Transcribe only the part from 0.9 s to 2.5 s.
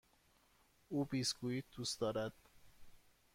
بیسکوییت دوست دارد.